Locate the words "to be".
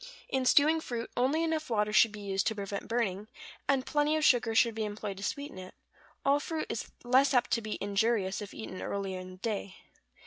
7.51-7.77